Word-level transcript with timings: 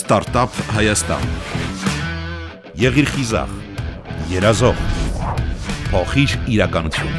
Ստարտափ 0.00 0.54
Հայաստան։ 0.72 1.24
Եղիր 2.80 3.08
խիզախ, 3.10 3.50
երազող, 4.30 4.78
փոխիր 5.90 6.36
իրականություն։ 6.54 7.10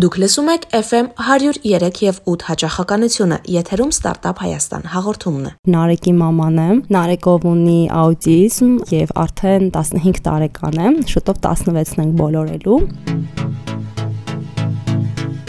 Դուք 0.00 0.16
լսում 0.22 0.48
եք 0.54 0.64
FM 0.78 1.10
103 1.20 2.00
եւ 2.06 2.20
8 2.32 2.46
հաճախականությունը։ 2.48 3.38
Եթերում 3.58 3.92
Ստարտափ 3.96 4.42
Հայաստան 4.46 4.88
հաղորդումն 4.96 5.46
է։ 5.50 5.54
Նարեկի 5.76 6.16
մաման 6.22 6.60
եմ։ 6.64 6.82
Նարեկով 6.96 7.46
ունի 7.52 7.78
աուտիզմ 8.00 8.74
եւ 8.96 9.16
արդեն 9.26 9.70
15 9.76 10.24
տարեկան 10.28 10.80
է։ 10.80 10.92
Շուտով 11.12 11.40
16-ն 11.48 12.04
ենք 12.06 12.20
բոլորելու։ 12.24 12.80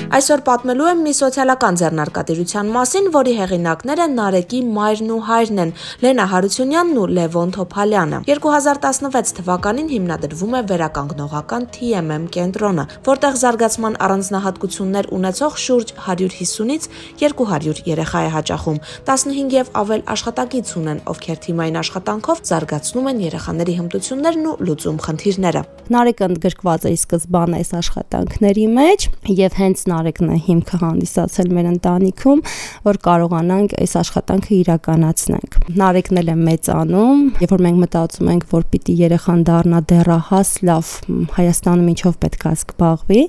Այսօր 0.08 0.42
պատմելու 0.48 0.86
եմ 0.88 1.00
մի 1.04 1.12
սոցիալական 1.18 1.78
ձեռնարկատիրության 1.82 2.70
մասին, 2.72 3.08
որի 3.12 3.32
հեղինակները 3.38 4.06
Նարեկի 4.14 4.60
մայրն 4.78 5.10
ու 5.12 5.18
հայրն 5.28 5.58
են՝ 5.64 5.74
Լենա 6.06 6.28
Հարությունյանն 6.32 7.00
ու 7.02 7.08
Լևոն 7.18 7.52
Թոփալյանը։ 7.58 8.22
2016 8.30 9.34
թվականին 9.40 9.90
հիմնադրվում 9.92 10.56
է 10.56 10.62
վերականգնողական 10.72 11.68
TMM 11.76 12.28
կենտրոնը, 12.38 12.86
որտեղ 13.04 13.36
զարգացման 13.44 13.98
առանձնահատկություններ 14.08 15.10
ունեցող 15.18 15.60
շուրջ 15.68 15.94
150-ից 16.08 16.88
200 17.28 17.84
երեխա 17.92 18.24
է 18.24 18.32
հաճախում։ 18.38 18.80
15 19.12 19.58
եւ 19.60 19.74
ավել 19.84 20.08
աշխատակից 20.16 20.74
ունեն, 20.80 21.04
ովքեր 21.12 21.44
թիմային 21.48 21.82
աշխատանքով 21.84 22.44
զարգացնում 22.48 23.12
են 23.12 23.22
երեխաների 23.28 23.78
հմտություններն 23.82 24.48
ու 24.48 24.58
լուծում 24.72 25.04
խնդիրները։ 25.08 25.68
Նարեկը 25.88 26.28
ընդգրկված 26.28 26.88
է 26.88 26.96
սկզբան 26.98 27.58
այս 27.58 27.70
աշխատանքների 27.82 28.66
մեջ 28.78 29.08
եւ 29.38 29.56
հենց 29.58 29.86
նա 29.88 29.97
Նարեկն 29.98 30.30
է 30.30 30.36
հիմքը 30.46 30.78
հանդիսացել 30.82 31.48
մեր 31.58 31.68
ընտանիքում, 31.72 32.42
որ 32.86 33.00
կարողանանք 33.08 33.74
այս 33.82 33.94
աշխատանքը 34.02 34.52
իրականացնենք։ 34.58 35.58
Նարեկն 35.82 36.22
էլ 36.22 36.30
է 36.30 36.36
մեծանում, 36.44 37.24
երբ 37.42 37.56
որ 37.56 37.64
մենք 37.66 37.82
մտածում 37.84 38.32
ենք, 38.36 38.46
որ 38.54 38.68
պիտի 38.74 38.98
երեխան 39.02 39.42
դառնա 39.48 39.82
դեռահաս, 39.94 40.54
լավ, 40.70 40.94
Հայաստանում 41.38 41.92
ինչով 41.96 42.20
պետք 42.28 42.46
է 42.46 42.54
զբաղվի, 42.58 43.24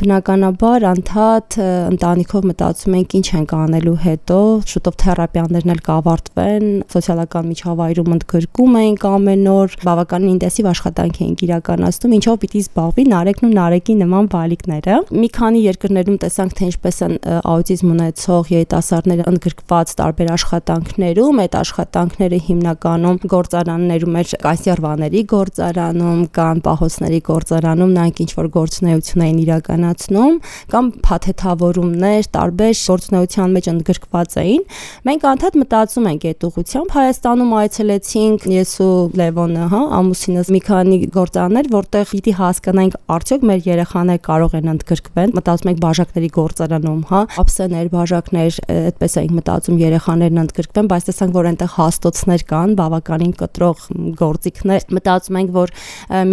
բնականաբար 0.00 0.84
անդադ 0.90 1.56
ընտանիքով 1.62 2.46
մտածում 2.50 2.94
ենք 2.98 3.14
ինչ 3.18 3.26
ենք 3.38 3.52
անելու 3.54 3.94
հետո, 4.04 4.38
շուտով 4.70 4.96
թերապիաներն 5.02 5.72
էլ 5.74 5.80
կավարտվեն, 5.88 6.66
սոցիալական 6.94 7.46
միջավայրում 7.50 8.14
ընդգրկում 8.16 8.78
ենք 8.80 9.06
ամեն 9.10 9.44
օր, 9.54 9.76
բավականին 9.84 10.32
ինտենսիվ 10.34 10.68
աշխատանք 10.74 11.20
ենք 11.24 11.44
իրականացնում, 11.46 12.16
ինչով 12.18 12.38
պիտի 12.44 12.62
զբաղվի 12.64 13.04
Նարեկն 13.14 13.46
ու 13.46 13.52
Նարեկի 13.54 13.96
նման 14.02 14.28
բալիկները։ 14.34 14.98
Մի 15.14 15.28
քանի 15.38 15.62
երկրներում 15.64 16.18
տեսանք, 16.24 16.54
թե 16.58 16.68
ինչպես 16.74 17.00
են 17.04 17.14
աուտիզմ 17.54 17.94
ունեցող 17.94 18.52
երիտասարդները 18.54 19.28
ընդգրկված 19.34 19.94
տարբեր 20.00 20.32
աշխատանքներում, 20.34 21.40
այդ 21.44 21.56
աշխատանքները 21.60 22.38
հիմնականում 22.48 23.18
գործարաններում 23.34 24.18
էր 24.24 24.34
կասերվաների 24.44 25.24
գործարանում, 25.34 26.20
կան 26.34 26.62
պահոցների 26.64 27.20
գործարանում, 27.30 27.94
նրանք 27.94 28.22
ինչ 28.24 28.30
որ 28.34 28.48
գործունեություն 28.58 29.24
էին 29.24 29.40
իրական 29.44 29.83
իրականացնում 29.84 30.38
կամ 30.72 30.88
փաթեթավորումներ 31.04 32.26
տարբեր 32.34 32.72
գործունեության 32.84 33.54
մեջ 33.54 33.66
ընդգրկված 33.72 34.36
էին։ 34.40 34.62
Մենք 35.08 35.26
անդադ 35.30 35.58
մտածում 35.60 36.08
ենք 36.10 36.26
այդ 36.30 36.46
ուղությամբ 36.48 36.94
Հայաստանում 36.94 37.52
այցելեցինք 37.60 38.46
ես 38.54 38.72
ու 38.84 38.94
Լևոնը, 39.20 39.64
հա, 39.74 39.80
ամուսինս 39.98 40.50
մի 40.54 40.60
քանի 40.64 40.98
գործարաններ, 41.14 41.70
որտեղ 41.74 42.04
պիտի 42.14 42.34
հասկանանք 42.40 42.98
արդյոք 43.14 43.46
մեր 43.50 43.60
երեխաները 43.68 44.22
կարող 44.24 44.56
են 44.58 44.70
ընդգրկվեն։ 44.74 45.34
Մտածում 45.34 45.70
ենք 45.74 45.80
բաժակների 45.84 46.30
գործարանում, 46.34 47.02
հա, 47.10 47.20
ափսեներ, 47.44 47.90
բաժակներ, 47.94 48.58
այդպես 48.74 49.16
ենք 49.24 49.34
մտածում 49.38 49.80
երեխաներն 49.84 50.42
ընդգրկվեն, 50.44 50.90
բայց 50.94 51.08
տեսանք, 51.08 51.34
որ 51.34 51.48
այնտեղ 51.50 51.72
հաստոցներ 51.74 52.44
կան, 52.54 52.74
բավականին 52.80 53.34
կտրող 53.44 53.84
գործիքներ։ 54.24 54.86
Մտածում 54.94 55.38
ենք, 55.44 55.54
որ 55.54 55.74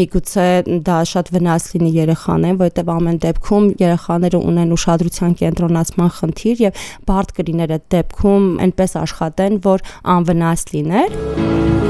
միգուցե 0.02 0.48
դա 0.88 1.00
շատ 1.12 1.32
վնաս 1.36 1.68
լինի 1.72 1.92
երեխաներին, 2.02 2.60
որովհետև 2.62 2.92
ամեն 2.92 3.18
դեպքում 3.22 3.41
դեպքում 3.42 3.70
երեխաները 3.82 4.40
ունեն 4.52 4.74
ուշադրության 4.76 5.34
կենտրոնացման 5.42 6.12
խնդիր 6.18 6.62
եւ 6.62 6.86
բարդ 7.10 7.36
կլիներ 7.42 7.76
այդ 7.76 7.86
դեպքում 7.98 8.50
այնպես 8.68 8.98
աշխատեն, 9.02 9.62
որ 9.66 9.86
անվնաս 10.16 10.68
լիներ։ 10.76 11.81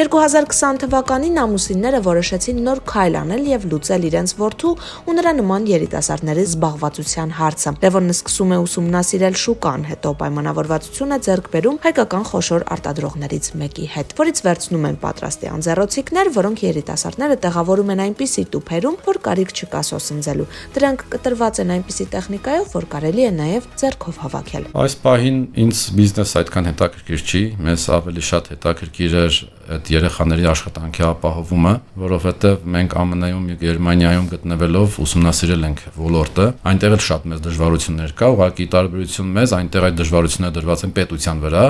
2020 0.00 0.78
թվականին 0.80 1.34
ամուսինները 1.42 1.98
որոշեցին 2.06 2.60
նոր 2.64 2.78
քայլ 2.88 3.16
անել 3.20 3.42
եւ 3.50 3.64
լուծել 3.68 4.04
իրենց 4.08 4.32
ворթու 4.38 4.70
ու 5.10 5.14
նրա 5.18 5.32
նման 5.36 5.66
երիտասարդների 5.68 6.44
զբաղվածության 6.48 7.34
հարցը։ 7.36 7.72
Լևոնը 7.84 8.14
սկսում 8.16 8.54
է 8.56 8.58
ուսումնասիրել 8.64 9.36
շուկան, 9.42 9.84
հետո 9.90 10.12
պայմանավորվածություն 10.22 11.12
է 11.12 11.18
ձեռք 11.26 11.50
բերում 11.52 11.76
հայկական 11.84 12.24
խոշոր 12.30 12.64
արտադրողներից 12.80 13.50
մեկի 13.60 13.86
հետ, 14.00 14.14
որից 14.20 14.42
վերցնում 14.48 14.88
են 14.88 14.96
պատրաստի 15.04 15.50
անձեռոցիկներ, 15.60 16.32
որոնք 16.40 16.64
երիտասարդները 16.70 17.36
տեղավորում 17.44 17.92
են 17.92 18.02
այնպիսի 18.08 18.44
տուփերում, 18.56 18.98
որ 19.04 19.20
կարիք 19.28 19.54
չկա 19.60 19.82
սոսնձելու։ 19.90 20.48
Դրանք 20.80 21.04
կտրված 21.12 21.60
են 21.60 21.74
այնպիսի 21.76 22.08
տեխնիկայով, 22.16 22.72
որ 22.80 22.88
կարելի 22.96 23.28
է 23.28 23.32
նաեւ 23.36 23.68
ձեռքով 23.84 24.20
հավաքել։ 24.24 24.68
Այս 24.80 24.94
պահին 25.04 25.38
ինձ 25.60 25.84
բիզնես 26.00 26.34
այդքան 26.40 26.70
հետաքրքիր 26.70 27.24
չի, 27.30 27.42
մեզ 27.68 27.86
ավելի 28.00 28.24
շատ 28.30 28.52
հետաքրքիր 28.54 29.16
էր 29.20 29.40
այդ 29.70 29.89
երեխաների 29.94 30.46
աշխատանքի 30.50 31.04
ապահովումը, 31.10 31.72
որովհետև 32.02 32.66
մենք 32.74 32.96
ԱՄՆ-ում 33.00 33.48
եւ 33.50 33.58
Գերմանիայում 33.60 34.28
գտնվելով 34.30 34.98
ուսումնասիրել 35.04 35.66
ենք 35.70 35.82
ոլորտը, 36.00 36.46
այնտեղ 36.70 36.94
էլ 36.96 37.02
շատ 37.06 37.26
մեծ 37.30 37.42
դժվարություններ 37.46 38.14
կա, 38.20 38.30
ուղղակի 38.34 38.66
տարբերություն 38.74 39.32
մեզ, 39.40 39.54
այնտեղ 39.60 39.86
այդ 39.90 39.98
դժվարությունները 40.00 40.56
դրված 40.60 40.84
են 40.86 40.94
պետության 41.00 41.42
վրա, 41.44 41.64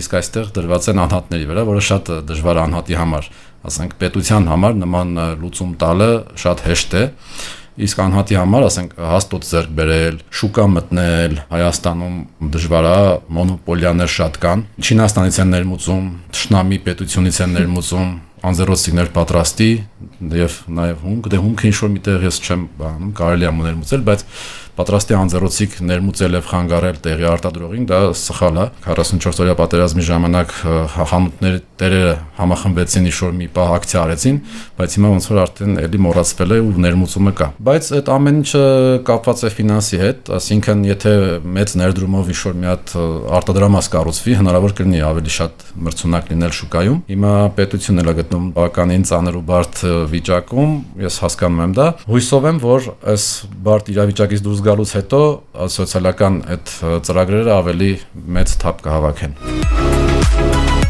իսկ 0.00 0.16
այստեղ 0.20 0.50
դրված 0.56 0.88
են 0.92 1.02
անհատների 1.06 1.46
վրա, 1.52 1.66
որը 1.66 1.84
շատ 1.86 2.10
դժվար 2.30 2.62
անհատի 2.66 2.98
համար, 3.00 3.30
ասենք 3.66 3.94
պետության 4.00 4.50
համար 4.52 4.76
նման 4.82 5.20
լուծում 5.42 5.72
տալը 5.80 6.10
շատ 6.38 6.66
հեշտ 6.66 6.96
է 6.96 7.04
իսկ 7.76 7.98
անհատի 8.06 8.38
համար, 8.40 8.66
ասենք, 8.66 8.94
հաստոտ 9.12 9.48
ձեռք 9.50 9.72
բերել, 9.76 10.20
շուկա 10.40 10.66
մտնել, 10.76 11.34
Հայաստանում 11.50 12.16
դժվար 12.56 12.88
է, 12.90 13.00
մոնոպոլիաներ 13.36 14.12
շատ 14.16 14.38
կան։ 14.46 14.64
Չինաստանից 14.86 15.40
են 15.44 15.52
ներմուծում, 15.56 16.06
Թշնամի 16.36 16.78
պետությունից 16.86 17.40
են 17.46 17.56
ներմուծում, 17.56 18.10
անձեռոցիկներ 18.46 19.08
պատրաստի 19.16 19.70
եւ 20.36 20.60
նաեւ 20.76 21.02
հումք, 21.06 21.30
դե 21.32 21.42
հումքը 21.46 21.68
ինչ 21.70 21.76
որ 21.82 21.92
միտեղ 21.96 22.26
ես 22.26 22.40
չեմ 22.46 22.62
բանում, 22.80 23.10
կարելի 23.20 23.48
է 23.48 23.52
ներմուծել, 23.56 24.06
բայց 24.06 24.24
պատրաստի 24.76 25.14
անձեռոցիկ 25.16 25.76
ներմուծել 25.88 26.36
եւ 26.36 26.48
խանգարել 26.50 26.96
տեղի 27.06 27.26
արտադրողին, 27.30 27.84
դա 27.88 28.00
սխալ 28.20 28.58
է։ 28.60 28.66
44 28.84 29.40
օրյա 29.44 29.54
պատերազմի 29.56 30.04
ժամանակ 30.06 30.52
համուտների 31.12 31.60
տերերը 31.80 32.10
համախմբեցին 32.36 33.08
ինչ-որ 33.08 33.32
մի 33.40 33.48
պահ 33.56 33.72
ակցիա 33.76 34.02
արեցին, 34.02 34.40
բայց 34.76 34.96
հիմա 34.96 35.12
ոնց 35.16 35.28
որ 35.32 35.40
արդեն 35.46 35.80
էլի 35.86 36.00
մոռացվել 36.06 36.52
է 36.56 36.58
ու 36.66 36.74
ներմուծումը 36.84 37.32
կա։ 37.40 37.48
Բայց 37.66 37.88
այդ 37.96 38.10
ամեն 38.16 38.36
ինչը 38.36 38.64
կապված 39.08 39.44
է 39.46 39.50
ֆինանսի 39.56 40.00
հետ, 40.02 40.30
ասինքն 40.36 40.84
եթե 40.86 41.14
մեծ 41.56 41.74
ներդրումով 41.80 42.30
ինչ-որ 42.36 42.56
մի 42.56 42.70
հատ 42.70 42.94
արտադրամաս 43.36 43.90
կառուցվի, 43.96 44.36
հնարավոր 44.40 44.76
կլինի 44.76 45.02
ավելի 45.06 45.34
շատ 45.36 45.66
մրցունակ 45.86 46.30
լինել 46.32 46.54
շուկայում։ 46.56 47.00
Հիմա 47.16 47.32
պետությունն 47.56 48.02
էլ 48.02 48.12
է 48.12 48.16
գտնում 48.20 48.46
բավականին 48.56 49.06
ծանր 49.10 49.36
ու 49.36 49.44
բարդ 49.46 49.82
վիճակում, 50.12 50.72
ես 51.04 51.20
հասկանում 51.24 51.62
եմ 51.66 51.76
դա։ 51.76 51.86
Հույսով 52.06 52.48
եմ, 52.52 52.62
որ 52.64 52.90
այս 53.14 53.28
բարդ 53.66 53.92
իրավիճակից 53.96 54.44
դուրս 54.46 54.64
գալուց 54.70 54.96
հետո 55.00 55.22
սոցիալական 55.76 56.42
այդ 56.56 56.74
ծրագրերը 57.10 57.56
ավելի 57.60 57.92
մեծ 58.38 58.58
թափ 58.64 58.84
կհավաքեն։ 58.86 60.05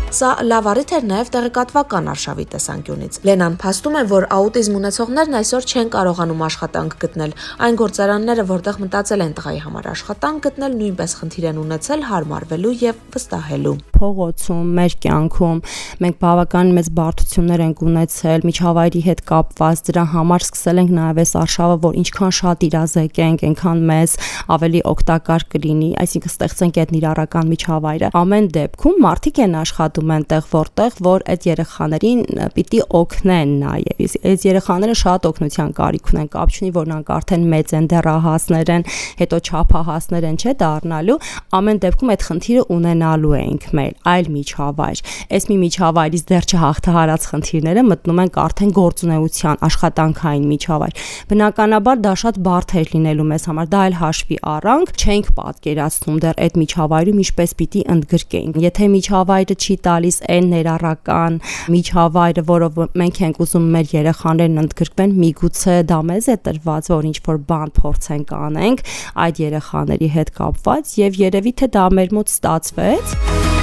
Սա 0.06 0.28
լավ 0.46 0.66
առիթ 0.70 0.92
էր 0.96 1.06
նաև 1.10 1.30
տեղեկատվական 1.34 2.08
արշավի 2.12 2.44
տեսանկյունից։ 2.52 3.16
Լենան 3.26 3.54
փաստում 3.58 3.96
է, 3.98 4.02
որ 4.12 4.26
աուտիզմ 4.36 4.76
ունեցողներն 4.78 5.36
այսօր 5.40 5.66
չեն 5.66 5.90
կարողանում 5.96 6.44
աշխատանք 6.46 6.94
գտնել։ 7.02 7.34
Այն 7.66 7.78
գործարանները, 7.80 8.44
որտեղ 8.46 8.78
մտածել 8.86 9.24
են 9.26 9.34
տղայի 9.36 9.60
համար 9.66 9.88
աշխատանք 9.90 10.46
գտնել, 10.46 10.76
նույնպես 10.78 11.16
խնդիր 11.20 11.46
են 11.50 11.58
ունեցել 11.66 12.06
հարմարվելու 12.06 12.74
եւ 12.86 13.02
վստահելու։ 13.16 13.74
Փողոցում, 13.96 14.70
մեր 14.76 14.96
կյանքում 15.06 15.60
մենք 16.06 16.16
բավական 16.22 16.72
մեծ 16.76 16.88
բարդություններ 16.96 17.60
ենք 17.66 17.78
ունեցել 17.86 18.46
միջավայրի 18.46 19.02
հետ 19.06 19.20
կապված, 19.26 19.82
դրա 19.86 20.04
համար 20.12 20.46
սկսել 20.46 20.80
ենք 20.84 20.90
նաև 20.96 21.20
այս 21.24 21.32
արշավը, 21.40 21.76
որ 21.86 21.96
ինչքան 22.04 22.34
շատ 22.36 22.66
իրազեկենք, 22.66 23.46
այնքան 23.46 23.80
մեզ 23.90 24.16
ավելի 24.56 24.80
օգտակար 24.92 25.46
կլինի, 25.56 25.90
այսինքն 26.04 26.32
ստեղծենք 26.36 26.80
այդ 26.84 26.92
նիրարական 26.96 27.50
միջավայրը։ 27.56 28.12
Ամեն 28.20 28.50
դեպքում 28.56 29.00
մարդիկ 29.06 29.40
են 29.46 29.56
աշխատում 29.64 29.95
աշխատում 29.96 30.12
են 30.16 30.24
տեղ 30.28 30.46
որտեղ, 30.52 30.96
որ 31.06 31.22
այդ 31.32 31.44
երեխաներին 31.46 32.20
պիտի 32.56 32.80
օգնեն 32.96 33.52
նաև։ 33.62 34.00
Իսկ 34.06 34.26
այդ 34.26 34.44
երեխաները 34.46 34.96
շատ 35.00 35.28
օգնության 35.30 35.70
կարիք 35.76 36.10
ունեն, 36.12 36.28
կապ 36.36 36.52
չունի 36.56 36.70
որ 36.76 36.86
նրանք 36.90 37.12
արդեն 37.16 37.46
մեծ 37.52 37.72
են, 37.76 37.86
դեռահասներ 37.92 38.72
են, 38.76 38.84
հետո 39.20 39.36
չափահասներ 39.46 40.26
են, 40.26 40.36
չէ՞ 40.36 40.52
դառնալու, 40.60 41.18
ամեն 41.56 41.80
դեպքում 41.86 42.12
այդ 42.12 42.26
խնդիրը 42.26 42.62
ունենալու 42.76 43.34
ենք 43.36 43.66
մեր 43.76 43.92
այլ 44.12 44.26
միջավայր։ 44.36 45.02
Այս 45.36 45.44
մի 45.46 45.56
միջավայրից 45.64 46.24
դեռ 46.26 46.44
չհաղթահարած 46.46 47.26
խնդիրները 47.32 47.84
մտնում 47.86 48.20
են 48.26 48.30
արդեն 48.46 48.72
գործունեության, 48.76 49.60
աշխատանքային 49.66 50.46
միջավայր։ 50.52 51.04
Բնականաբար 51.30 51.96
դա 52.06 52.12
շատ 52.22 52.40
բարդ 52.46 52.74
էր 52.76 52.90
լինելու 52.96 53.26
մեզ 53.32 53.46
համար, 53.46 53.70
դա 53.72 53.80
այլ 53.86 53.96
հաշվի 53.96 54.38
առանք, 54.56 54.92
չենք 54.96 55.30
պատկերացնում 55.36 56.20
դեռ 56.26 56.40
այդ 56.46 56.58
միջավայրում 56.62 57.20
ինչպես 57.26 57.56
պիտի 57.56 57.82
ընդգրկենք։ 57.96 58.60
Եթե 58.66 58.88
միջավայրը 58.96 59.56
չի 59.56 59.76
տալիս 59.86 60.20
այն 60.36 60.48
ներառական 60.52 61.40
միջավայրը, 61.74 62.46
որով 62.50 62.80
մենք 63.02 63.20
ենք 63.26 63.42
ուզում 63.46 63.68
մեր 63.76 63.92
երեխաներն 63.96 64.62
ընդգրկվեն, 64.66 65.16
միգուցե 65.24 65.76
դա 65.90 66.00
մեզ 66.12 66.30
է 66.34 66.38
տրված, 66.46 66.90
որ 66.96 67.10
ինչ 67.10 67.18
որ 67.30 67.42
բան 67.50 67.74
փորձենք 67.80 68.34
անենք 68.46 68.86
այդ 69.26 69.44
երեխաների 69.46 70.10
հետ 70.16 70.34
կապված 70.40 70.96
եւ 71.06 71.20
երևի 71.26 71.54
թե 71.62 71.70
դա 71.76 71.86
մեր 72.00 72.18
մոտ 72.20 72.34
ստացվեց։ 72.36 73.55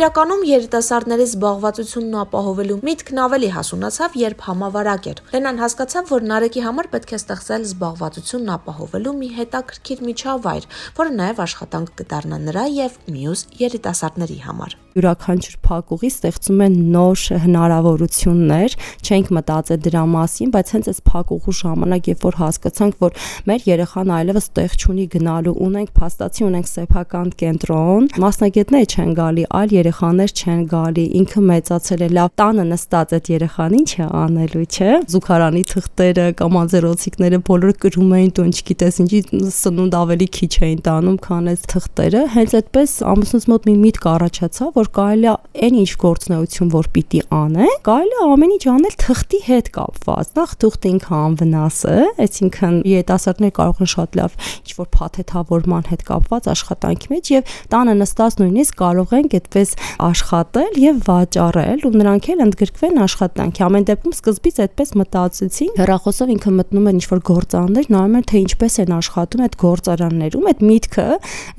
Իրականում 0.00 0.44
երիտասարդների 0.48 1.24
զբաղվածությունն 1.26 2.14
ապահովելու 2.22 2.78
միտքն 2.88 3.20
ավելի 3.26 3.50
հասունացավ, 3.56 4.16
երբ 4.22 4.46
համավարակ 4.46 5.08
էր։ 5.12 5.22
Լենան 5.34 5.60
հասկացավ, 5.60 6.08
որ 6.14 6.26
Նարեկի 6.32 6.64
համար 6.70 6.90
պետք 6.96 7.12
է 7.12 7.18
ստեղծել 7.20 7.68
զբաղվածությունն 7.68 8.52
ապահովելու 8.56 9.16
մի 9.20 9.32
հետաքրքիր 9.36 10.04
միջավայր, 10.08 10.70
որը 11.04 11.16
նաև 11.20 11.48
աշխատանք 11.50 11.96
կդառնա 12.00 12.44
նրա 12.48 12.68
եւ 12.80 13.02
մյուս 13.12 13.48
երիտասարդների 13.60 14.44
համար 14.48 14.80
յուրաքանչյուր 14.90 15.56
փակուղի 15.66 16.08
ստեղծում 16.10 16.62
են 16.64 16.76
նոր 16.94 17.20
հնարավորություններ, 17.44 18.74
չենք 19.06 19.28
մտածել 19.36 19.80
դրա 19.86 20.02
մասին, 20.14 20.50
բայց 20.56 20.72
հենց 20.74 20.88
այս 20.90 21.00
փակուղու 21.10 21.54
ժամանակ, 21.60 22.08
երբ 22.10 22.24
որ 22.26 22.38
հասկացանք, 22.40 22.96
որ 23.04 23.20
մեր 23.50 23.66
երեխան 23.70 24.12
այլևս 24.18 24.48
տեղ 24.58 24.74
չունի 24.80 25.06
գնալու, 25.14 25.54
ունենք 25.70 25.92
փաստացի 26.00 26.46
ունենք 26.50 26.70
սեփական 26.70 27.30
կենտրոն, 27.40 28.10
մասնագետներ 28.24 28.86
չեն 28.90 29.14
գալի, 29.20 29.46
այլ 29.60 29.76
երեխաներ 29.90 30.30
չեն 30.30 30.60
գալի, 30.70 31.04
ինքը 31.18 31.40
մեծացել 31.50 32.02
է, 32.04 32.08
լավ 32.14 32.30
տանը 32.38 32.64
նստած 32.70 33.12
այդ 33.16 33.28
երեխան 33.30 33.72
ինչ 33.80 33.90
է 33.90 34.06
անելու, 34.20 34.62
չէ՞։ 34.70 34.90
Զուգարանի 35.10 35.62
թղթերը 35.70 36.26
կամ 36.40 36.58
անձերոցիկները 36.60 37.40
բոլորը 37.50 37.74
կրում 37.82 38.12
էին 38.20 38.30
տուն, 38.38 38.52
չգիտես 38.60 39.00
ինչի 39.02 39.20
սնունդ 39.50 39.96
ավելի 40.00 40.28
քիչ 40.38 40.52
էին 40.70 40.80
տանում, 40.86 41.18
քան 41.26 41.50
այս 41.50 41.64
թղթերը։ 41.74 42.22
Հենց 42.30 42.54
այդպես 42.60 42.94
ամուսնուց 43.10 43.46
մոտ 43.50 43.68
մի 43.70 43.74
միտք 43.80 44.06
առաջացավ, 44.10 44.70
որ 44.78 44.90
կարելի 45.00 45.30
է 45.30 45.34
այն 45.66 45.80
ինչ 45.80 45.90
գործնություն, 46.04 46.70
որ 46.70 46.90
պիտի 46.94 47.20
անեն, 47.40 47.74
կարելի 47.90 48.16
է 48.20 48.28
ամեն 48.30 48.54
ինչ 48.54 48.64
անել 48.70 48.96
թղթի 49.00 49.40
հետ 49.50 49.70
կապված։ 49.74 50.32
Նախ 50.40 50.54
թուղթը 50.60 50.90
ինքը 50.90 51.14
անվնաս 51.20 51.80
է, 51.90 51.96
այսինքն 52.24 52.76
երիտասարդները 52.90 53.56
կարող 53.60 53.80
են 53.80 53.90
շատ 53.90 54.18
լավ 54.20 54.38
ինչ 54.60 54.70
որ 54.80 54.88
փաթեթավորման 55.00 55.88
հետ 55.90 56.04
կապված 56.10 56.48
աշխատանքի 56.50 57.10
մեջ 57.10 57.30
եւ 57.30 57.54
տանը 57.74 57.94
նստած 58.00 58.38
նույնիսկ 58.40 58.78
կարող 58.80 59.14
են 59.20 59.28
այդպես 59.40 59.72
աշխատել 60.06 60.78
եւ 60.80 61.00
վաճառել 61.10 61.84
ու 61.86 61.92
նրանք 62.00 62.28
էլ 62.34 62.44
ընդգրկվեն 62.46 63.00
աշխատանքի։ 63.04 63.64
Ամեն 63.66 63.86
դեպքում 63.90 64.14
սկզբից 64.16 64.60
այդպես 64.64 64.92
մտածեցին։ 65.00 65.72
Հեռախոսով 65.80 66.32
ինքը 66.34 66.52
մտնում 66.60 66.88
էր 66.90 66.98
ինչ 67.00 67.06
որ 67.10 67.22
գործարաններ, 67.30 67.90
նայում 67.94 68.16
էր 68.20 68.26
թե 68.30 68.40
ինչպես 68.40 68.78
են 68.80 68.94
աշխատում 69.00 69.44
այդ 69.46 69.56
գործարաններում, 69.60 70.48
այդ 70.50 70.64
միտքը 70.70 71.06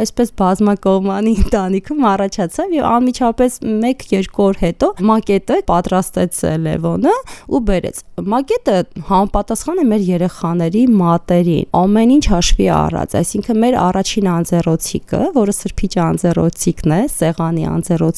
այսպես 0.02 0.34
բազմակողմանի 0.42 1.34
ընտանիքում 1.42 2.06
առաջացավ 2.12 2.76
եւ 2.78 2.88
անմիջապես 2.92 3.58
1-2 3.72 4.42
օր 4.42 4.60
հետո 4.62 4.90
մակետը 5.12 5.58
պատրաստեց 5.72 6.42
Լևոնը 6.62 7.16
ու 7.52 7.62
բերեց։ 7.68 8.02
Մակետը 8.32 8.78
համապատասխան 9.10 9.82
է 9.82 9.86
մեր 9.92 10.04
երեխաների 10.12 10.84
մատերին։ 11.02 11.70
Ամեն 11.82 12.14
ինչ 12.16 12.26
հաշվի 12.32 12.68
առած, 12.76 13.16
այսինքն 13.22 13.62
մեր 13.62 13.78
առաջին 13.82 14.30
անձեռոցիկը, 14.32 15.22
որը 15.38 15.56
սրբիչ 15.58 15.94
անձեռոցիկն 16.06 16.96
է, 16.98 17.02
սեղանի 17.16 17.66
անձեռոցիկը, 17.72 18.11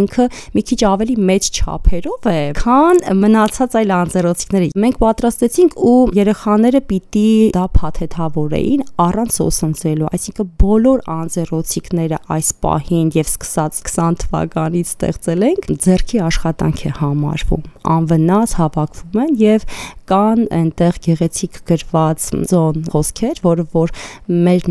ինքը 0.00 0.26
մի 0.56 0.62
քիչ 0.70 0.80
ավելի 0.90 1.16
մեծ 1.30 1.48
չափերով 1.60 2.28
է, 2.30 2.40
քան 2.60 3.00
մնացած 3.20 3.76
այլ 3.80 3.92
անձեռոցիկները։ 3.96 4.70
Մենք 4.84 4.98
պատրաստեցինք 5.00 5.76
ու 5.90 5.96
երեխաները 6.20 6.80
պիտի 6.90 7.26
դա 7.56 7.64
փաթեթավորեին 7.80 8.84
առանց 9.06 9.38
սոսնցելու, 9.40 10.10
այսինքն 10.10 10.50
բոլոր 10.60 11.04
անձեռոցիկները 11.16 12.20
այս 12.36 12.50
պահին 12.64 13.12
եւ 13.16 13.30
սկսած 13.30 13.80
20 13.90 14.20
թվականից 14.24 14.94
ստեղծել 14.94 15.46
ենք, 15.50 15.70
ձերքի 15.86 16.22
աշխատանք 16.30 16.84
է 16.90 16.92
համարվում։ 17.00 17.64
Անվնաս 17.90 18.56
հավաքվում 18.60 19.20
են 19.24 19.36
եւ 19.40 19.66
կան 20.10 20.46
այնտեղ 20.60 20.96
գեղեցիկ 21.06 21.58
գրված 21.70 22.24
ձոն 22.50 22.78
խոսքեր, 22.90 23.40
որը 23.44 23.64
որ 23.74 23.92
մեր 24.30 24.66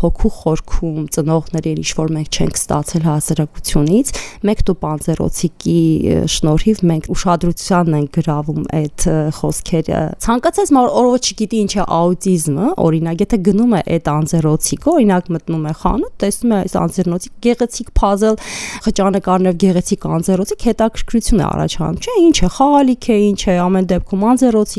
հոգու 0.00 0.30
խորքում 0.40 1.04
ծնողներին 1.14 1.80
ինչ 1.80 1.90
որ 2.00 2.10
մենք 2.16 2.38
չենք 2.40 2.58
ստացել 2.60 3.04
հասարակությունից, 3.06 4.12
մեկ 4.50 4.62
դու 4.66 4.76
պանձերոցիկի 4.84 5.78
շնորհիվ 6.34 6.82
մենք 6.90 7.08
ուշադրությանն 7.14 7.96
ենք 8.00 8.10
գրավում 8.18 8.62
այդ 8.80 9.06
խոսքերը։ 9.38 10.00
Ցանկացած 10.26 10.72
օրը 10.80 11.20
չգիտի 11.20 11.60
ինչ 11.60 11.72
է 11.80 11.84
աուտիզմը, 12.00 12.66
օրինակ, 12.80 13.22
եթե 13.24 13.38
գնում 13.46 13.74
է 13.78 13.82
այդ 13.94 14.10
անձերոցիկը, 14.10 14.90
օրինակ 14.90 15.30
մտնում 15.36 15.64
է 15.70 15.74
խանութ, 15.80 16.12
տեսնում 16.20 16.50
է 16.50 16.58
այս 16.60 16.74
անձերոցիկ 16.80 17.34
գեղեցիկ 17.46 17.92
puzzle 18.00 18.36
խճանկարներով 18.86 19.58
գեղեցիկ 19.64 20.06
անձեռոցիկ 20.10 20.66
հետաքրքրություն 20.70 21.40
է 21.40 21.46
առաջանում, 21.50 22.00
չէ՞, 22.00 22.16
ինչ 22.26 22.36
է, 22.40 22.50
խաղալիք 22.56 23.10
է, 23.10 23.18
ինչ 23.30 23.40
է, 23.40 23.56
ամեն 23.60 23.88
դեպքում 23.90 24.24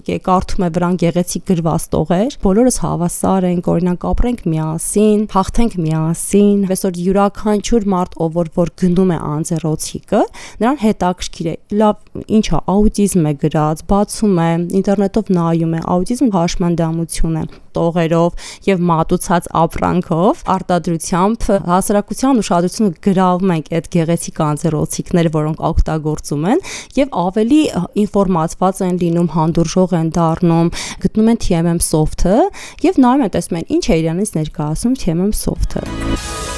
անձեռոցիկ 0.02 0.10
է, 0.10 0.18
կարդում 0.26 0.66
է 0.66 0.70
վրան 0.76 0.96
գեղեցիկ 1.02 1.44
գրված 1.50 1.84
տողեր, 1.94 2.36
բոլորս 2.42 2.78
հավասար 2.82 3.46
ենք, 3.52 3.68
օրինակ 3.72 4.06
ապրենք 4.12 4.42
միասին, 4.52 5.20
հաղթենք 5.32 5.74
միասին, 5.82 6.60
այսօր 6.72 7.00
յուրաքանչյուր 7.06 7.88
մարդ, 7.94 8.18
ով 8.22 8.32
որ 8.42 8.52
որ 8.58 8.72
գնում 8.82 9.12
է 9.12 9.20
անձեռոցիկը, 9.32 10.22
նրան 10.62 10.78
հետաքրքիր 10.82 11.48
է, 11.52 11.56
լավ, 11.82 11.96
ինչ 12.42 12.46
է, 12.52 12.62
աուտիզմ 12.76 13.30
է 13.32 13.34
գրած, 13.46 13.86
բացում 13.92 14.42
է, 14.42 14.52
ինտերնետով 14.82 15.34
նայում 15.38 15.76
է, 15.78 15.84
աուտիզմ 15.96 16.34
հաշմանդամություն 16.38 17.38
է 17.42 17.46
տողերով 17.78 18.46
եւ 18.68 18.84
մատուցած 18.92 19.50
ապրանքով 19.62 20.44
արտադրությամբ 20.56 21.48
հասարակության 21.72 22.42
ուշադրությունը 22.42 22.94
գրավում 23.08 23.54
ենք 23.56 23.72
այդ 23.78 23.90
գեղեցիկ 23.96 24.42
անձեռոցիկները, 24.48 25.34
որոնք 25.38 25.66
օգտագործում 25.72 26.48
են 26.52 26.64
եւ 27.02 27.18
ավելի 27.26 27.62
ինֆորմացված 28.06 28.82
են 28.92 29.02
լինում, 29.02 29.30
հանդուրժող 29.36 29.98
են 30.02 30.14
դառնում, 30.18 30.72
գտնում 31.06 31.32
են 31.32 31.44
TMM 31.48 31.84
soft-ը 31.92 32.40
եւ 32.88 33.04
նայում 33.06 33.28
են 33.28 33.36
տեսնում 33.38 33.62
են 33.62 33.70
ինչ 33.78 33.86
է 33.86 34.02
իրանից 34.06 34.34
ներկայացնում 34.42 34.98
TMM 35.06 35.38
soft-ը։ 35.42 36.51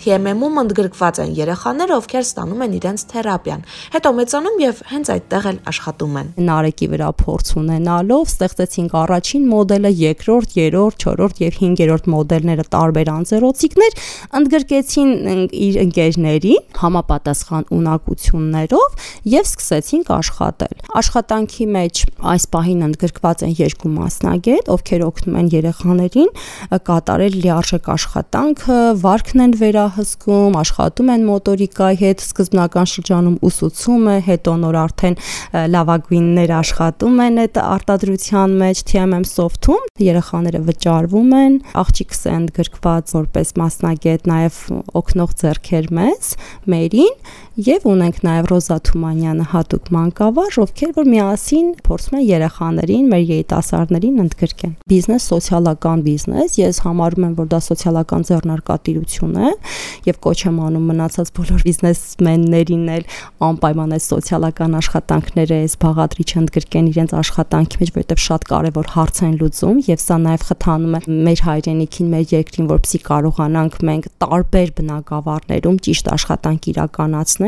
TMM-ում 0.00 0.60
ընդգրկված 0.64 1.20
են 1.24 1.32
երեխաները, 1.36 1.96
ովքեր 2.00 2.24
ստանում 2.24 2.64
են 2.64 2.76
իրենց 2.80 3.04
թերապիան, 3.10 3.64
հետո 3.94 4.12
մեծանում 4.20 4.60
եւ 4.60 4.80
հենց 4.90 5.10
այդտեղ 5.14 5.48
էլ 5.50 5.58
աշխատում 5.70 6.16
են։ 6.20 6.30
Նարեկի 6.50 6.88
վրա 6.90 7.10
փորձ 7.20 7.52
ունենալով 7.60 8.30
ստեղծեցինք 8.30 8.96
առաջին 9.00 9.44
մոդելը, 9.50 9.90
երկրորդ, 10.00 10.56
երրորդ, 10.60 11.04
չորրորդ 11.04 11.42
եւ 11.44 11.58
հինգերորդ 11.60 12.08
մոդելները 12.14 12.64
տարբեր 12.74 13.10
անձեռոցիկներ, 13.14 13.98
ընդգրկեցին 14.40 15.10
իր 15.60 15.78
ընկերներին 15.84 16.62
համապատասխան 16.80 17.68
ունակություններով 17.76 19.06
եւ 19.30 19.48
սկսեցինք 19.50 20.12
աշխատել։ 20.16 20.74
Աշխատանքի 21.00 21.66
մեջ 21.76 22.02
այս 22.30 22.44
պահին 22.54 22.84
ընդգրկված 22.90 23.44
են 23.46 23.54
երկու 23.60 23.92
մասնագետ, 23.96 24.70
ովքեր 24.74 25.04
օգնում 25.10 25.38
են 25.40 25.50
երեխաներին 25.54 26.30
կատարել 26.90 27.38
լիարժեք 27.44 27.90
աշխատանքը, 27.94 28.78
վարքն 29.04 29.44
են 29.44 29.54
վերա 29.60 29.86
հսկում, 29.96 30.56
աշխատում 30.60 31.10
են 31.14 31.26
մոտորիկայի 31.28 31.98
հետ, 32.00 32.24
սկզբնական 32.26 32.90
շրջանում 32.92 33.36
ուսուցում 33.50 34.08
է, 34.10 34.16
հետո 34.30 34.54
նոր 34.64 34.78
արդեն 34.80 35.16
լավագույններ 35.74 36.54
աշխատում 36.60 37.22
են 37.26 37.42
այդ 37.44 37.60
արտադրության 37.64 38.56
մեջ 38.60 38.82
TMM 38.90 39.26
soft-ում, 39.30 39.86
երեխաները 40.10 40.62
վճարվում 40.70 41.36
են, 41.40 41.60
աղջիկս 41.84 42.22
են 42.30 42.48
գրկված 42.60 43.14
որպես 43.20 43.54
մասնագետ, 43.60 44.30
նաև 44.30 44.60
օգնող 45.00 45.36
ձեռքեր 45.40 45.90
մեզ, 46.00 46.34
մերին 46.70 47.14
եւ 47.58 47.82
ունենք 47.90 48.18
նաեւ 48.22 48.46
Ռոզա 48.46 48.76
Թումանյանը 48.86 49.44
հատուկ 49.50 49.88
մանկավար, 49.90 50.56
ովքեր 50.62 50.90
որ 50.94 51.08
միասին 51.10 51.70
փորձում 51.82 52.16
են 52.20 52.22
երեխաներին, 52.28 53.08
մեր 53.10 53.24
երիտասարդներին 53.30 54.20
ընդգրկեն։ 54.24 54.74
Բիզնես 54.90 55.26
սոցիալական 55.30 56.04
բիզնես, 56.06 56.54
ես 56.60 56.78
համարում 56.86 57.26
եմ, 57.26 57.34
որ 57.40 57.48
դա 57.50 57.60
սոցիալական 57.66 58.26
ձեռնարկատիրություն 58.30 59.34
է 59.40 59.50
եւ 60.06 60.20
կոչ 60.30 60.38
եմ 60.46 60.60
անում 60.70 60.86
մնացած 60.90 61.32
բոլոր 61.40 61.64
բիզնեսմեններին 61.66 62.86
էլ 62.94 63.04
անպայման 63.50 63.94
այս 63.98 64.08
սոցիալական 64.14 64.78
աշխատանքները 64.80 65.58
այս 65.60 65.74
բաղադրիչ 65.82 66.30
ընդգրկեն 66.40 66.90
իրենց 66.90 67.14
աշխատանքի 67.20 67.80
մեջ, 67.80 67.92
որովհետեւ 67.98 68.22
շատ 68.30 68.48
կարեւոր 68.50 68.90
հարց 68.94 69.20
են 69.26 69.34
լուծում 69.40 69.82
եւ 69.90 70.00
սա 70.06 70.16
նաեւ 70.30 70.46
խթանում 70.50 70.96
է 70.96 71.02
մեր 71.30 71.44
հայրենիքին, 71.50 72.10
մեր 72.14 72.24
երկրին, 72.30 72.70
որպեսզի 72.70 73.00
կարողանանք 73.10 73.78
մենք 73.90 74.10
տարբեր 74.20 74.72
բնակավարներում 74.80 75.80
ճիշտ 75.90 76.12
աշխատանք 76.14 76.70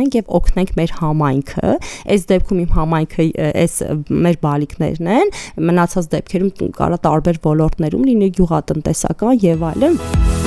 իրականացնենք 0.02 0.16
եւ 0.18 0.30
օգնենք 0.38 0.72
մեր 0.78 0.92
համայնքը։ 0.98 1.72
Այս 2.12 2.26
դեպքում 2.32 2.62
իմ 2.62 2.72
համայնքը 2.76 3.26
այս 3.62 3.74
մեր 4.26 4.38
բալիկներն 4.42 5.10
են, 5.16 5.32
մնացած 5.70 6.10
դեպքերում 6.16 6.54
կարա 6.78 7.02
տարբեր 7.06 7.42
ոլորտներում 7.46 8.06
լինի 8.10 8.32
գյուղատնտեսական 8.40 9.44
եւ 9.46 9.68
այլն։ 9.72 10.41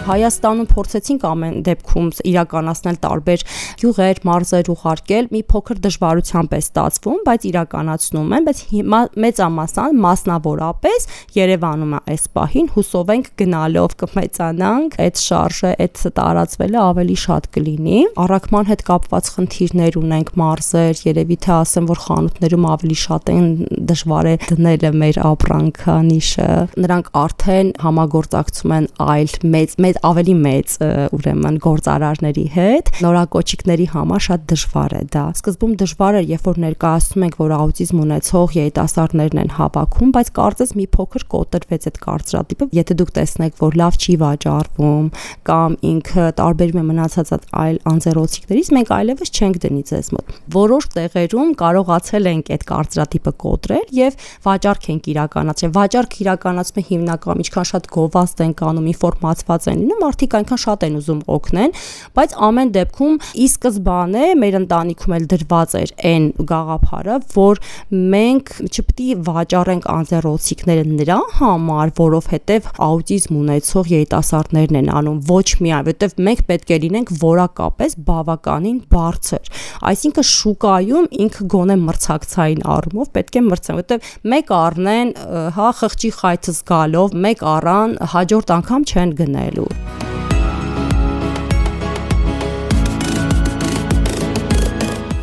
Հայաստանում 0.00 0.68
փորձեցինք 0.70 1.24
ամեն 1.28 1.56
դեպքում 1.66 2.06
իրականացնել 2.30 2.96
տարբեր 3.04 3.42
գյուղեր, 3.80 4.20
մարզեր 4.26 4.70
ուղարկել, 4.72 5.28
մի 5.34 5.42
փոքր 5.52 5.80
դժվարությամբ 5.84 6.54
է 6.56 6.60
ստացվում, 6.64 7.18
բայց 7.28 7.46
իրականացնում 7.50 8.32
են, 8.36 8.46
բայց 8.48 8.62
հիմա 8.70 9.00
մեծամասան 9.24 10.00
մասնավորապես 10.04 11.06
Երևանում 11.36 11.92
է 11.94 12.00
այս 12.10 12.24
պահին 12.34 12.68
հուսով 12.74 13.10
ենք 13.14 13.28
գնալով 13.40 13.94
կմեծանանք, 14.00 14.96
այդ 15.04 15.20
շարժը, 15.20 15.70
այդ 15.84 16.00
տարածվելը 16.16 16.80
ավելի 16.80 17.16
շատ 17.24 17.48
կլինի։ 17.54 18.00
Առաքման 18.24 18.68
հետ 18.70 18.84
կապված 18.90 19.30
խնդիրներ 19.36 19.98
ունենք 20.00 20.32
մարզեր, 20.40 21.02
երևի 21.06 21.38
թե 21.44 21.52
ասեմ, 21.60 21.88
որ 21.90 22.02
խանութներում 22.06 22.66
ավելի 22.70 22.98
շատ 23.04 23.30
են 23.30 23.46
դժվար 23.90 24.30
է 24.30 24.34
դնելը 24.50 24.92
մեր 25.00 25.20
ապրանքանիշը։ 25.30 26.50
Նրանք 26.80 27.12
արդեն 27.20 27.72
համագործակցում 27.84 28.74
են 28.80 28.90
այլ 29.10 29.36
մեծ 29.54 29.78
մեծ 29.86 29.99
ավելի 30.06 30.34
մեծ 30.40 30.74
ուրեմն 31.16 31.56
գործարարների 31.64 32.44
հետ 32.54 32.90
նորակոչիկների 33.04 33.86
համար 33.94 34.24
շատ 34.26 34.44
դժվար 34.52 34.94
է 34.96 35.02
դա 35.14 35.24
սկզբում 35.36 35.74
դժվար 35.82 36.18
էր 36.20 36.28
երբ 36.30 36.48
որ 36.50 36.60
ներկայացնում 36.64 37.24
ենք 37.26 37.36
որ 37.40 37.54
աուտիզմ 37.56 38.00
ունեցող 38.04 38.54
երիտասարդներն 38.60 39.40
են 39.44 39.52
հավաքում 39.56 40.14
բայց 40.16 40.30
կարծես 40.40 40.74
մի 40.80 40.86
փոքր 40.96 41.26
կոտրվեց 41.34 41.88
այդ 41.90 42.00
կարծրատիպը 42.06 42.68
եթե 42.80 42.96
դուք 43.00 43.12
տեսնեք 43.20 43.60
որ 43.60 43.78
լավ 43.80 43.98
չի 44.00 44.14
վաճառվում 44.24 45.10
կամ 45.50 45.76
ինքը 45.90 46.26
տարբերում 46.40 46.80
է 46.80 46.84
մնացած 46.90 47.34
այլ 47.60 47.80
անձեռոցիկներից 47.90 48.72
մենք 48.76 48.92
այլևս 49.00 49.34
չենք 49.36 49.60
դնի 49.64 49.82
ձեզ 49.90 50.10
մոտ 50.16 50.34
որոշ 50.54 50.88
տեղերում 50.96 51.50
կարողացել 51.60 52.30
ենք 52.30 52.50
այդ 52.54 52.64
կարծրատիպը 52.70 53.32
կոտրել 53.44 53.86
եւ 54.00 54.18
վաճառք 54.46 54.88
ենք 54.94 55.10
իրականացրել 55.14 55.74
վաճառք 55.76 56.16
իրականացումը 56.24 56.84
հիմնականում 56.90 57.44
ինչքան 57.44 57.68
շատ 57.70 57.88
գովազդ 57.96 58.42
են 58.46 58.54
կանում 58.60 58.90
ինֆորմացված 58.90 59.68
են 59.70 59.79
լինում, 59.80 60.02
մարդիկ 60.04 60.36
այնքան 60.40 60.60
շատ 60.64 60.86
են 60.86 60.98
ուզում 61.00 61.20
օգնեն, 61.36 61.74
բայց 62.20 62.36
ամեն 62.50 62.72
դեպքում 62.76 63.18
ի 63.40 63.46
սկզբանե 63.50 64.24
մեր 64.40 64.58
ընտանիքում 64.60 65.14
էլ 65.16 65.26
դրված 65.30 65.74
էր 65.80 65.92
այն 66.10 66.26
գաղափարը, 66.50 67.16
որ 67.34 67.60
մենք 67.90 68.52
չպետք 68.70 69.00
է 69.00 69.16
վաճառենք 69.26 69.86
անձեռոցիկները 69.90 70.84
նրա 70.90 71.18
համար, 71.40 71.92
որովհետև 72.00 72.68
աուտիզմ 72.86 73.38
ունեցող 73.40 73.90
երիտասարդներն 73.94 74.78
են 74.80 74.90
անում, 75.00 75.20
ոչ 75.30 75.46
միայն, 75.64 75.86
որովհետև 75.90 76.24
մենք 76.26 76.42
պետք 76.50 76.70
է 76.70 76.78
լինենք 76.84 77.12
որակապես 77.20 77.96
բավականին 78.10 78.78
բարձր։ 78.94 79.52
Այսինքն 79.90 80.28
շուկայում 80.30 81.08
ինքը 81.26 81.46
գոնե 81.54 81.76
մրցակցային 81.86 82.64
առումով 82.76 83.12
պետք 83.16 83.40
է 83.40 83.44
մրցեն, 83.50 83.80
որովհետև 83.80 84.10
մեկ 84.34 84.54
առնեն, 84.60 85.14
հա, 85.58 85.70
խղճի 85.80 86.12
խայթը 86.20 86.56
զգալով, 86.60 87.16
մեկ 87.28 87.46
առան 87.54 87.96
հաջորդ 88.16 88.56
անգամ 88.60 88.90
չեն 88.90 89.16
գնելու։ 89.22 89.69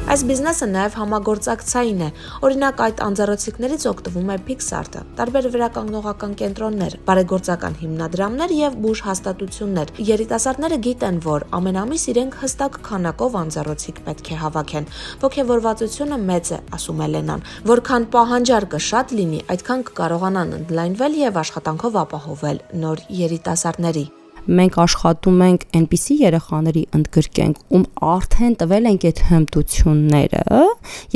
Այս 0.08 0.22
բիզնեսը 0.24 0.68
նաև 0.72 0.94
համագործակցային 0.98 2.00
է։ 2.02 2.08
Օրինակ 2.48 2.80
այդ 2.86 3.02
անձեռոցիկներից 3.06 3.84
օգտվում 3.90 4.30
է 4.34 4.38
Pixart-ը, 4.48 5.02
տարբեր 5.20 5.48
վերականգնողական 5.56 6.36
կենտրոններ, 6.40 6.96
բարեգործական 7.10 7.76
հիմնադրամներ 7.82 8.54
եւ 8.58 8.78
բուժ 8.88 9.02
հաստատություններ։ 9.08 9.92
Երիտասարդները 10.08 10.78
գիտեն, 10.88 11.20
որ 11.28 11.46
ամեն 11.60 11.80
ամիս 11.84 12.06
իրենք 12.16 12.38
հստակ 12.48 12.80
քանակով 12.88 13.36
անձեռոցիկ 13.44 14.00
պետք 14.08 14.32
է 14.32 14.38
հավաքեն։ 14.48 14.92
Ոգևորվածությունը 15.28 16.22
մեծ 16.32 16.54
է, 16.56 16.62
ասում 16.78 17.04
է 17.04 17.10
Լենան։ 17.14 17.44
Որքան 17.78 18.08
պահանջարկը 18.16 18.80
շատ 18.88 19.18
լինի, 19.20 19.42
այդքան 19.54 19.84
կկարողանան 19.92 20.56
ընդլայնվել 20.62 21.20
եւ 21.28 21.42
աշխատանքով 21.44 22.00
ապահովել 22.08 22.64
նոր 22.88 23.04
երիտասարդների 23.28 24.08
մենք 24.48 24.78
աշխատում 24.84 25.42
ենք 25.48 25.66
այնպիսի 25.78 26.18
երեխաների 26.24 26.84
ընդգրկենք, 26.98 27.62
ում 27.78 27.86
արդեն 28.16 28.58
տվել 28.64 28.90
ենք 28.94 29.08
այդ 29.12 29.24
հմտությունները 29.28 30.44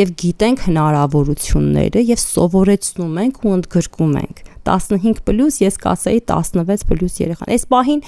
եւ 0.01 0.15
գիտենք 0.21 0.65
հնարավորությունները 0.67 2.05
եւ 2.11 2.23
սովորեցնում 2.27 3.21
ենք 3.25 3.45
ու 3.45 3.55
ընդգրկում 3.61 4.17
ենք 4.21 4.43
15+, 4.67 5.57
ես 5.61 5.77
կասեի 5.81 6.21
16+ 6.31 7.21
երեխան։ 7.21 7.51
Այս 7.55 7.65
պահին 7.71 8.01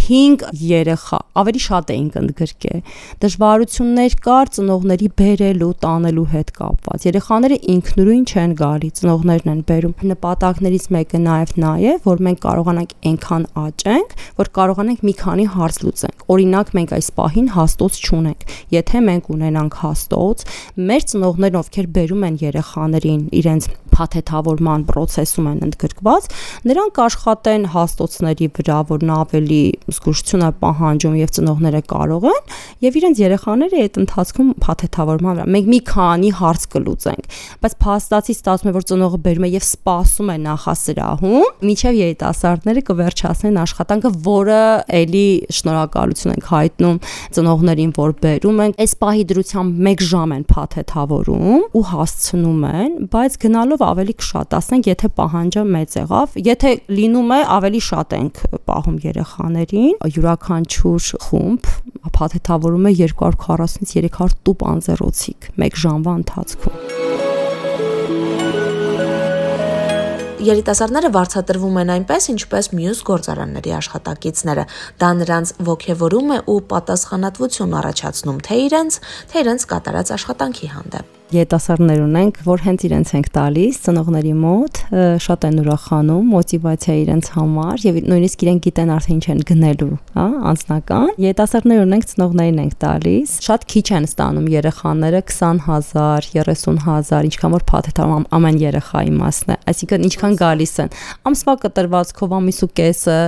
5 0.00 0.44
երեխա, 0.70 1.20
ավելի 1.40 1.62
շատ 1.66 1.92
էինք 1.94 2.18
ընդգրկել։ 2.20 2.80
Դժվարություններ 3.24 4.16
կար 4.26 4.52
ծնողների 4.56 5.08
բերելու, 5.20 5.70
տանելու 5.84 6.26
հետ 6.34 6.52
կապված։ 6.60 7.06
Երեխաները 7.10 7.58
ինքնուրույն 7.74 8.24
չեն 8.30 8.54
գալի, 8.60 8.90
ծնողներն 9.00 9.52
են 9.54 9.62
բերում։ 9.70 9.94
Նպատակներից 10.10 10.86
մեկը 10.96 11.20
նաև 11.26 11.54
նա 11.64 11.72
է, 11.80 11.94
որ 12.06 12.24
մենք 12.26 12.42
կարողանանք 12.46 12.94
այնքան 13.10 13.46
աճենք, 13.60 14.16
որ 14.40 14.50
կարողանանք 14.60 15.04
մի 15.10 15.14
քանի 15.20 15.46
հարց 15.54 15.80
լուծենք։ 15.84 16.24
Օրինակ 16.30 16.72
մենք 16.80 16.94
այս 16.96 17.10
պահին 17.20 17.48
հաստոց 17.56 18.00
չունենք։ 18.00 18.44
Եթե 18.74 19.02
մենք 19.10 19.30
ունենանք 19.34 19.78
հաստոց, 19.80 20.44
մեր 20.90 21.06
ծնողներն 21.10 21.60
ովքեր 21.60 21.90
բերում 21.96 22.26
են 22.30 22.40
երեխաներին 22.40 23.22
իրենց 23.40 23.70
փաթեթավորման 24.00 24.86
process-ում 24.90 25.50
են 25.50 25.62
ընդգրկված, 25.68 26.28
նրանք 26.70 27.00
աշխատեն 27.04 27.68
հաստոցների 27.76 28.50
վրա, 28.56 28.78
որն 28.90 29.14
ավելի 29.20 29.62
զգուշություն 29.92 30.46
է 30.48 30.50
պահանջում 30.64 31.16
եւ 31.20 31.34
ծնողները 31.36 31.82
կարող 31.90 32.26
են 32.30 32.40
եւ 32.80 32.98
իրենց 33.00 33.20
երեխաները 33.20 33.80
այդ 33.84 33.98
ընթացքում 34.00 34.50
փաթեթավորման 34.64 35.36
վրա 35.40 35.46
մենք 35.50 35.70
մի 35.70 35.80
քանի 35.90 36.30
հարց 36.40 36.66
կլուծենք, 36.74 37.26
բայց 37.60 37.74
փաստացի 37.84 38.34
ստացվում 38.40 38.70
է 38.70 38.74
որ 38.76 38.86
ծնողը 38.90 39.20
բերում 39.26 39.46
է 39.46 39.50
եւ 39.50 39.64
սպասում 39.66 40.30
է 40.30 40.36
նախասրահում, 40.46 41.46
միջև 41.70 41.98
երիտասարդները 42.00 42.82
կվերջացնեն 42.90 43.58
աշխատանքը, 43.60 44.12
որը 44.26 44.60
էլի 45.00 45.26
շնորհակալություն 45.60 46.34
ենք 46.34 46.48
հայտնում 46.50 46.98
ծնողներին, 47.36 47.92
որ 48.00 48.14
բերում 48.24 48.62
են։ 48.64 48.74
Այս 48.80 48.94
պահի 49.00 49.24
դրությամբ 49.30 49.82
1 49.90 50.04
ժամ 50.10 50.34
են 50.36 50.44
փաթեթավորում 50.50 51.64
ու 51.80 51.84
հասցնում 51.90 52.64
են, 52.70 52.96
բայց 53.14 53.38
գնալով 53.44 53.84
ավելի 53.90 54.14
կշատացնենք, 54.20 54.88
եթե 54.90 55.10
պահանջը 55.20 55.64
մեծ 55.74 55.96
եղավ, 56.00 56.38
եթե 56.50 56.72
լինում 57.00 57.34
է 57.36 57.40
ավելի 57.56 57.82
շատ 57.90 58.16
ենք 58.20 58.42
պահում 58.70 58.98
երեխաներին, 59.06 59.94
յուրաքանչյուր 60.16 61.10
խումբ 61.26 61.70
փաթեթավորում 62.16 62.88
է 62.90 62.94
240-ից 63.02 63.94
300 63.98 64.40
տուփ 64.46 64.66
անձեռոցիկ 64.74 65.50
1 65.70 65.80
ժամվա 65.84 66.16
ընթացքում 66.22 67.08
երիտասարդները 70.40 71.10
վարձատրվում 71.14 71.78
են 71.82 71.92
այնպես, 71.96 72.28
ինչպես 72.32 72.70
մյուս 72.78 73.02
գործարանների 73.10 73.74
աշխատակիցները։ 73.76 74.66
Դա 75.04 75.12
նրանց 75.20 75.54
ողջևորում 75.68 76.34
է 76.38 76.42
ու 76.54 76.58
պատասխանատվություն 76.72 77.78
առաջացնում 77.84 78.42
թե 78.48 78.60
իրենց, 78.66 79.00
թե 79.32 79.46
իրենց 79.46 79.70
կատարած 79.74 80.14
աշխատանքի 80.16 80.76
հանդեպ 80.80 81.19
երիտասարդներ 81.30 82.00
ունենք, 82.02 82.38
որ 82.42 82.62
հենց 82.64 82.84
իրենց 82.88 83.10
ենք 83.14 83.28
տալիս 83.36 83.76
ծնողների 83.84 84.32
մոտ, 84.40 84.78
շատ 85.22 85.44
են 85.46 85.60
ուրախանում, 85.62 86.30
մոտիվացիա 86.34 86.94
իրենց 87.00 87.28
համար 87.36 87.84
եւ 87.86 87.98
նույնիսկ 88.10 88.42
իրենք 88.46 88.64
գիտեն 88.66 88.92
արդեն 88.96 89.20
ինչ 89.20 89.26
են 89.30 89.42
գնելու, 89.50 89.90
հա, 90.16 90.24
անձնական։ 90.50 91.10
Երիտասարդներ 91.20 91.82
ունենք, 91.84 92.06
ծնողներին 92.10 92.60
ենք 92.64 92.74
տալիս։ 92.82 93.34
Շատ 93.46 93.66
քիչ 93.70 93.86
են 94.00 94.08
ստանում 94.10 94.48
երեխաները 94.50 95.20
20000, 95.30 96.28
30000, 96.34 97.28
ինչքան 97.30 97.54
որ 97.54 97.64
փաթեթարում 97.70 98.26
ամեն 98.40 98.60
երեխայի 98.64 99.14
մասն 99.20 99.54
է։ 99.54 99.58
Այսինքն 99.70 100.06
ինչքան 100.10 100.36
գալիս 100.40 100.74
են։ 100.80 100.92
Ամսվա 101.30 101.54
կտրվածքով 101.60 102.34
ամիս 102.40 102.60
ու 102.64 102.70
կեսը, 102.80 103.18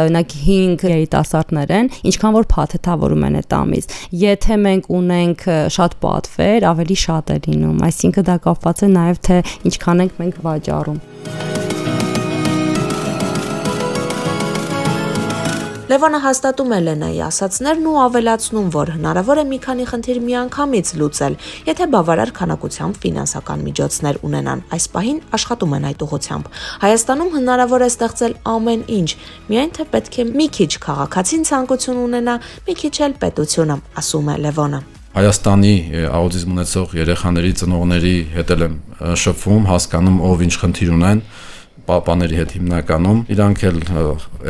օրինակ 0.00 0.36
5 0.40 0.86
երիտասարդներ 0.90 1.74
են, 1.80 1.90
ինչքան 2.10 2.36
որ 2.38 2.48
փաթեթավորում 2.54 3.26
են 3.30 3.38
այդ 3.40 3.56
ամիս։ 3.60 3.90
Եթե 4.20 4.60
մենք 4.70 4.90
ունենք 5.00 5.46
շատ 5.76 5.96
պատվեր, 6.04 6.68
ավելի 6.70 6.98
շատ 7.00 7.34
է 7.34 7.38
լինում, 7.50 7.84
այսինքն 7.90 8.28
դա 8.30 8.40
կապված 8.48 8.84
է 8.86 8.92
նաև 8.96 9.22
թե 9.30 9.40
ինչքան 9.70 10.04
ենք 10.06 10.20
մենք 10.24 10.44
վաճառում։ 10.48 11.00
Լևոնը 15.90 16.18
հաստատում 16.22 16.70
է 16.70 16.76
Լենայի 16.86 17.16
ասացներն 17.26 17.86
ու 17.90 17.94
ավելացնում, 17.98 18.66
որ 18.70 18.90
հնարավոր 18.94 19.40
է 19.40 19.44
մի 19.48 19.56
քանի 19.64 19.86
խնդիր 19.90 20.20
միանգամից 20.26 20.92
լուծել, 21.00 21.36
եթե 21.66 21.88
բավարար 21.94 22.32
քանակությամբ 22.36 23.00
ֆինանսական 23.04 23.64
միջոցներ 23.66 24.20
ունենան։ 24.28 24.62
Այս 24.70 24.86
պահին 24.94 25.18
աշխատում 25.40 25.74
են 25.80 25.88
այդ 25.90 26.06
ուղղությամբ։ 26.06 26.54
Հայաստանում 26.86 27.34
հնարավոր 27.40 27.86
է 27.88 27.90
ստեղծել 27.90 28.38
ամեն 28.54 28.86
ինչ, 29.00 29.10
միայն 29.50 29.74
թե 29.80 29.88
պետք 29.98 30.20
է 30.22 30.28
մի 30.30 30.48
քիչ 30.60 30.70
քաղաքացին 30.86 31.44
ցանկություն 31.50 32.00
ունենա, 32.06 32.38
մի 32.70 32.80
քիչ 32.86 32.94
էլ 33.10 33.20
պետությունը, 33.26 33.80
ասում 33.98 34.30
է 34.30 34.40
Լևոնը։ 34.46 34.99
Հայաստանի 35.10 35.72
աուտիզմ 36.06 36.50
ունեցող 36.54 36.92
երեխաների 37.00 37.48
ծնողների 37.58 38.12
հետ 38.30 38.50
եմ 38.54 38.74
շփվում, 39.18 39.64
հասկանում 39.66 40.20
ով 40.28 40.44
ինչ 40.46 40.54
խնդիր 40.60 40.92
ունեն 40.94 41.22
պապաների 41.90 42.38
հետ 42.38 42.54
հիմնականում 42.54 43.22
իրանք 43.34 43.64
էլ 43.70 43.80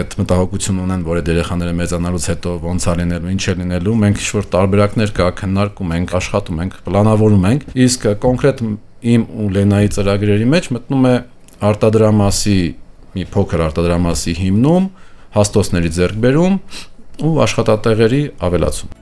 այդ 0.02 0.16
մտահոգություն 0.20 0.82
ունեն, 0.84 1.06
որ 1.06 1.20
այդ 1.20 1.30
երեխաները 1.32 1.74
մեծանալուց 1.80 2.26
հետո 2.30 2.54
ոնց 2.66 2.86
է 2.90 2.94
լինելու, 3.00 3.32
ինչ 3.34 3.40
է 3.40 3.54
լինելու։ 3.60 3.96
Մենք 4.04 4.20
ինչ 4.20 4.28
որ 4.36 4.48
տարբերակներ 4.54 5.14
կա, 5.16 5.30
քննարկում 5.40 5.94
ենք, 5.96 6.14
աշխատում 6.20 6.62
ենք, 6.66 6.78
պլանավորում 6.90 7.48
ենք։ 7.50 7.66
Իսկ 7.88 8.06
կոնկրետ 8.26 8.62
իմ 9.14 9.26
ու 9.40 9.50
Լենայի 9.56 9.92
ծրագրերի 9.96 10.48
մեջ 10.60 10.70
մտնում 10.76 11.10
է 11.10 11.16
արտադրամասի 11.70 12.60
մի 13.16 13.28
փոքր 13.32 13.66
արտադրամասի 13.70 14.36
հիմնում, 14.44 14.88
հաստոցների 15.40 15.92
ձեռքբերում 15.96 16.64
ու 17.30 17.36
աշխատատեղերի 17.48 18.24
ավելացում։ 18.50 18.99